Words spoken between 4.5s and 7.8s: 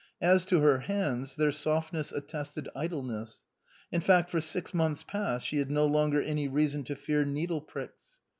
months past she had no longer any reason to fear needle